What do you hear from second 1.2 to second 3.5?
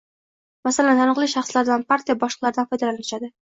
shaxslardan, partiya boshliqlaridan foydalanishadi.